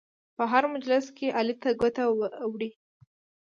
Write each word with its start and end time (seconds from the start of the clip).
په 0.35 0.43
هر 0.51 0.63
مجلس 0.73 1.05
کې 1.17 1.35
علي 1.37 1.55
ته 1.61 1.69
ګوته 1.79 2.03
وړي. 2.51 2.71